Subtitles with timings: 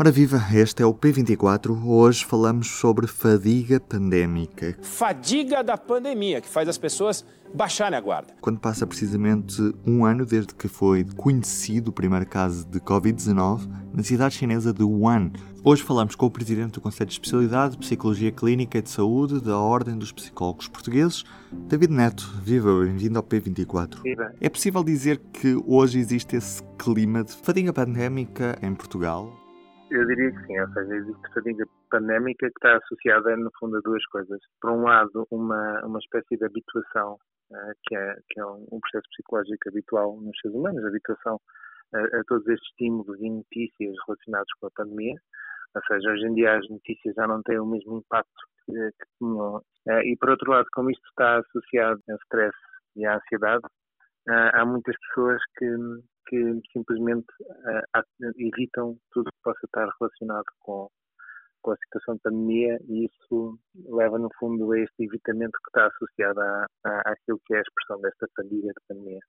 [0.00, 1.78] Ora viva, este é o P24.
[1.84, 4.74] Hoje falamos sobre fadiga pandémica.
[4.80, 8.32] Fadiga da pandemia, que faz as pessoas baixarem a guarda.
[8.40, 14.02] Quando passa precisamente um ano desde que foi conhecido o primeiro caso de Covid-19 na
[14.02, 15.32] cidade chinesa de Wuhan.
[15.62, 19.38] Hoje falamos com o presidente do Conselho de Especialidade de Psicologia Clínica e de Saúde
[19.38, 22.26] da Ordem dos Psicólogos Portugueses, David Neto.
[22.42, 24.00] Viva, bem-vindo ao P24.
[24.02, 24.32] Viva.
[24.40, 29.49] É possível dizer que hoje existe esse clima de fadiga pandémica em Portugal?
[29.90, 33.80] Eu diria que sim, ou seja, existe fadiga pandémica que está associada, no fundo, a
[33.80, 34.38] duas coisas.
[34.60, 37.14] Por um lado, uma, uma espécie de habituação,
[37.50, 41.40] uh, que, é, que é um, um, processo psicológico habitual nos seres humanos, habituação
[41.92, 45.16] a, a, todos estes estímulos e notícias relacionados com a pandemia.
[45.74, 49.06] Ou seja, hoje em dia as notícias já não têm o mesmo impacto que, que
[49.18, 49.56] tinham.
[49.56, 52.56] Uh, e, por outro lado, como isto está associado ao stress
[52.94, 53.64] e à ansiedade,
[54.28, 55.66] uh, há muitas pessoas que
[56.26, 60.88] que simplesmente uh, evitam tudo que possa estar relacionado com,
[61.62, 65.86] com a situação de pandemia e isso leva, no fundo, a este evitamento que está
[65.86, 69.20] associado à, à, àquilo que é a expressão desta fadiga de pandemia.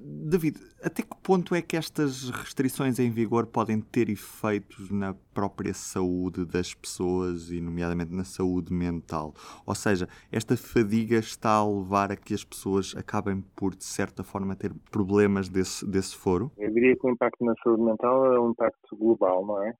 [0.00, 5.72] David, até que ponto é que estas restrições em vigor podem ter efeitos na própria
[5.72, 9.34] saúde das pessoas e, nomeadamente, na saúde mental?
[9.66, 14.22] Ou seja, esta fadiga está a levar a que as pessoas acabem por, de certa
[14.22, 16.50] forma, ter problemas desse, desse foro?
[16.58, 19.72] Eu diria que o impacto na saúde mental é um impacto global, não é?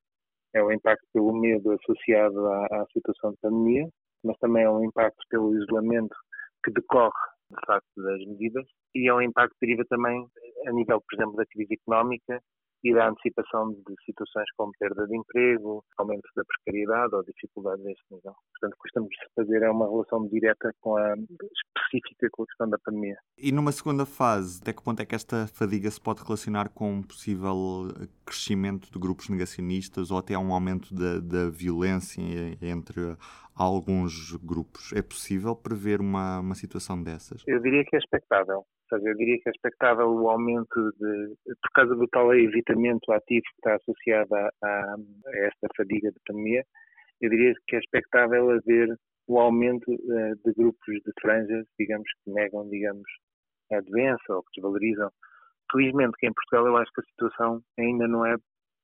[0.55, 3.89] É o impacto pelo medo associado à, à situação de pandemia,
[4.25, 6.17] mas também é um impacto pelo isolamento
[6.65, 10.27] que decorre de facto das medidas e é um impacto que deriva também
[10.67, 12.43] a nível, por exemplo, da crise económica
[12.85, 18.05] e da antecipação de situações como perda de emprego, aumento da precariedade ou dificuldades deste
[18.11, 18.35] nível.
[18.53, 22.47] Portanto, o que estamos a fazer é uma relação direta com a específica com a
[22.47, 23.17] questão da pandemia.
[23.37, 26.93] E numa segunda fase, até que ponto é que esta fadiga se pode relacionar com
[26.93, 27.89] um possível
[28.25, 32.23] crescimento de grupos negacionistas ou até um aumento da, da violência
[32.63, 33.17] entre
[33.59, 34.93] alguns grupos?
[34.93, 37.43] É possível prever uma, uma situação dessas?
[37.47, 38.59] Eu diria que é expectável.
[38.59, 43.13] Ou seja, eu diria que é expectável o aumento de, por causa do tal evitamento
[43.13, 44.97] ativo que está associado a, a,
[45.35, 46.65] esta fadiga de pandemia,
[47.21, 48.97] eu diria que é expectável haver
[49.27, 53.09] o aumento uh, de grupos de franjas, digamos, que negam, digamos,
[53.73, 55.11] a doença ou que desvalorizam.
[55.71, 58.37] Felizmente que em Portugal eu acho que a situação ainda não é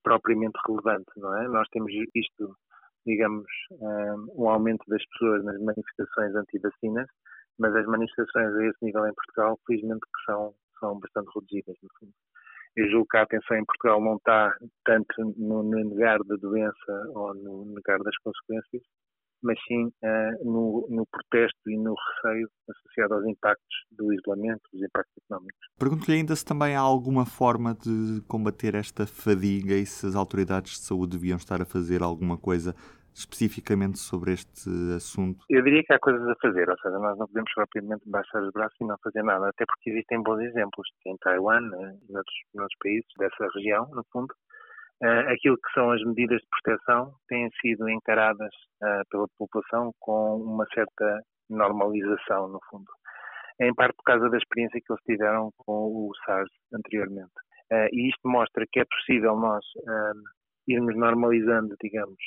[0.03, 1.49] propriamente relevante, não é?
[1.49, 2.55] Nós temos visto,
[3.07, 7.09] digamos, um, aumento das pessoas nas manifestações anti-vacinas,
[7.59, 11.89] mas as manifestações a esse nível em Portugal, felizmente que são, são bastante reduzidas, no
[11.99, 12.13] fundo.
[12.77, 14.53] Eu julgo que a atenção em Portugal não está
[14.85, 18.83] tanto no negar da doença ou no negar das consequências,
[19.45, 24.83] mas sim uh, no, no, protesto e no receio associado aos impactos do isolamento, dos
[24.83, 25.61] impactos económicos.
[25.79, 30.73] Pergunto-lhe ainda se também há alguma forma de combater esta fadiga e se as autoridades
[30.73, 32.75] de saúde deviam estar a fazer alguma coisa
[33.15, 35.45] especificamente sobre este assunto?
[35.49, 38.51] Eu diria que há coisas a fazer, ou seja, nós não podemos propriamente baixar os
[38.51, 42.37] braços e não fazer nada, até porque existem bons exemplos em Taiwan né, e noutros,
[42.55, 44.35] noutros países dessa região, no fundo.
[45.03, 50.37] Uh, aquilo que são as medidas de proteção têm sido encaradas uh, pela população com
[50.37, 52.91] uma certa normalização, no fundo.
[53.61, 57.33] Em parte por causa da experiência que eles tiveram com o SARS anteriormente.
[57.73, 59.65] Uh, e isto mostra que é possível nós
[60.67, 62.19] irmos normalizando, digamos,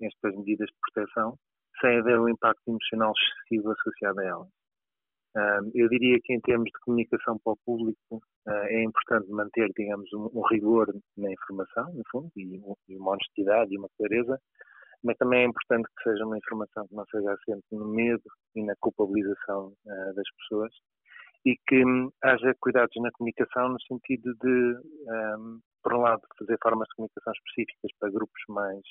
[0.00, 1.34] estas medidas de proteção,
[1.80, 4.48] sem haver um impacto emocional excessivo associado a elas.
[5.74, 8.16] Eu diria que em termos de comunicação para o público
[8.46, 12.60] uh, é importante manter, digamos, um, rigor na informação, no fundo, e,
[12.96, 14.40] uma honestidade e uma clareza,
[15.02, 18.22] mas também é importante que seja uma informação que não seja assente no medo
[18.54, 20.72] e na culpabilização uh, das pessoas
[21.44, 24.76] e que um, haja cuidados na comunicação no sentido de
[25.38, 28.82] um, por um lado, fazer formas de comunicação específicas para grupos mais,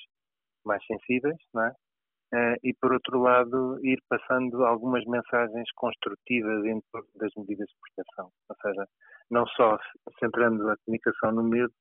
[0.64, 1.74] mais sensíveis, não é?
[2.32, 8.30] Uh, e por outro lado, ir passando algumas mensagens construtivas dentro das medidas de proteção.
[8.50, 8.86] Ou seja,
[9.30, 9.78] não só
[10.18, 11.72] centrando a comunicação no medo,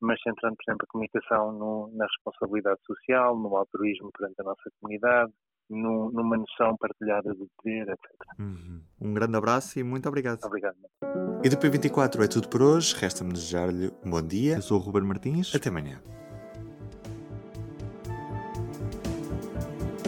[0.00, 4.70] mas centrando, por exemplo, a comunicação no, na responsabilidade social, no altruísmo perante a nossa
[4.80, 5.32] comunidade,
[5.68, 8.10] no, numa noção partilhada do dever, etc.
[8.38, 8.82] Uhum.
[9.00, 10.40] Um grande abraço e muito obrigado.
[10.44, 10.76] Obrigado.
[11.44, 12.94] E do P24 é tudo por hoje.
[12.96, 14.56] Resta-me desejar-lhe um bom dia.
[14.56, 15.54] Eu sou o Ruben Martins.
[15.54, 16.02] Até amanhã.